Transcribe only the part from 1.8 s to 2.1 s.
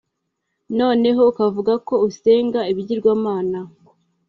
ko